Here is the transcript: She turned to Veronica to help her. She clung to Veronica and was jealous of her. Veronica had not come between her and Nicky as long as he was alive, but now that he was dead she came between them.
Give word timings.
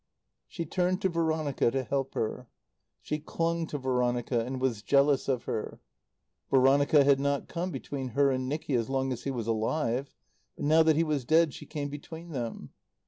She 0.47 0.65
turned 0.65 0.99
to 1.03 1.09
Veronica 1.09 1.69
to 1.69 1.83
help 1.83 2.15
her. 2.15 2.47
She 3.03 3.19
clung 3.19 3.67
to 3.67 3.77
Veronica 3.77 4.39
and 4.43 4.59
was 4.59 4.81
jealous 4.81 5.27
of 5.27 5.43
her. 5.43 5.79
Veronica 6.49 7.03
had 7.03 7.19
not 7.19 7.47
come 7.47 7.69
between 7.69 8.07
her 8.17 8.31
and 8.31 8.49
Nicky 8.49 8.73
as 8.73 8.89
long 8.89 9.13
as 9.13 9.25
he 9.25 9.29
was 9.29 9.45
alive, 9.45 10.15
but 10.55 10.65
now 10.65 10.81
that 10.81 10.95
he 10.95 11.03
was 11.03 11.23
dead 11.23 11.53
she 11.53 11.67
came 11.67 11.89
between 11.89 12.31
them. 12.31 12.71